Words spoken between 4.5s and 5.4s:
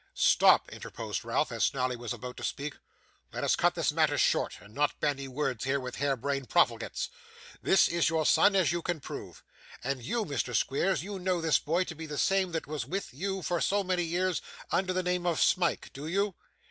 and not bandy